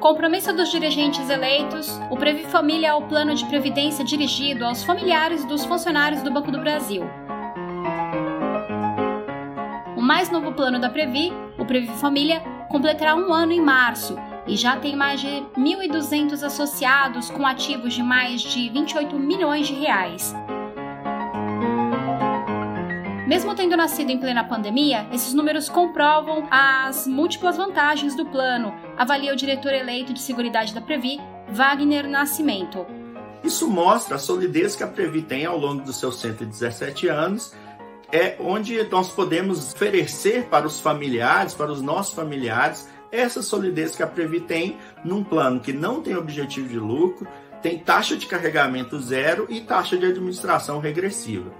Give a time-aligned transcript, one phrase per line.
[0.00, 5.44] Compromisso dos dirigentes eleitos, o Previ Família é o plano de previdência dirigido aos familiares
[5.44, 7.02] dos funcionários do Banco do Brasil.
[9.96, 14.16] O mais novo plano da Previ, o Previ Família, completará um ano em março
[14.46, 19.74] e já tem mais de 1.200 associados com ativos de mais de 28 milhões de
[19.74, 20.32] reais.
[23.28, 29.34] Mesmo tendo nascido em plena pandemia, esses números comprovam as múltiplas vantagens do plano, avalia
[29.34, 32.86] o diretor eleito de Seguridade da Previ, Wagner Nascimento.
[33.44, 37.52] Isso mostra a solidez que a Previ tem ao longo dos seus 117 anos,
[38.10, 44.02] é onde nós podemos oferecer para os familiares, para os nossos familiares, essa solidez que
[44.02, 47.28] a Previ tem num plano que não tem objetivo de lucro,
[47.60, 51.52] tem taxa de carregamento zero e taxa de administração regressiva.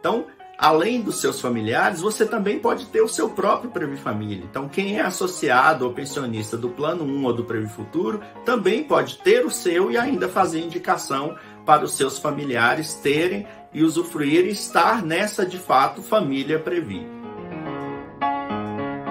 [0.00, 0.26] Então,
[0.58, 4.44] além dos seus familiares, você também pode ter o seu próprio Previ Família.
[4.48, 9.18] Então, quem é associado ou pensionista do Plano 1 ou do Previ Futuro também pode
[9.18, 14.50] ter o seu e ainda fazer indicação para os seus familiares terem e usufruir e
[14.50, 17.06] estar nessa de fato família Previ.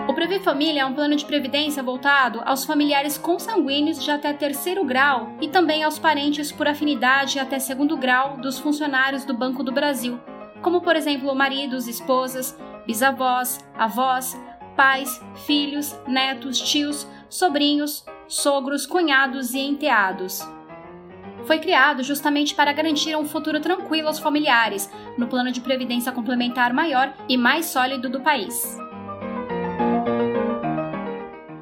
[0.07, 4.85] O Previ Família é um plano de previdência voltado aos familiares consanguíneos de até terceiro
[4.85, 9.73] grau e também aos parentes por afinidade até segundo grau dos funcionários do Banco do
[9.73, 10.17] Brasil,
[10.65, 14.35] como por exemplo maridos, esposas, bisavós, avós,
[14.75, 20.41] pais, filhos, netos, tios, sobrinhos, sogros, cunhados e enteados.
[21.45, 26.73] Foi criado justamente para garantir um futuro tranquilo aos familiares, no plano de previdência complementar
[26.73, 28.75] maior e mais sólido do país.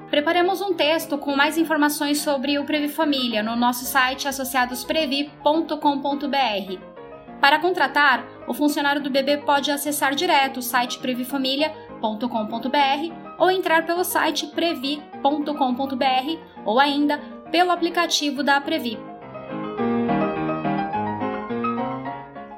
[0.10, 6.94] Preparamos um texto com mais informações sobre o Previ Família no nosso site associadosprevi.com.br.
[7.42, 14.04] Para contratar, o funcionário do bebê pode acessar direto o site previfamilia.com.br ou entrar pelo
[14.04, 17.20] site previ.com.br ou ainda
[17.52, 18.98] pelo aplicativo da Previ.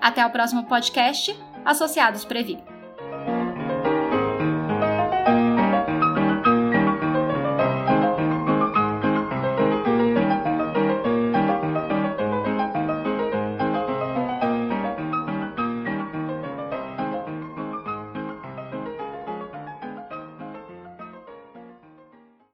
[0.02, 2.75] Até o próximo podcast Associados Previ.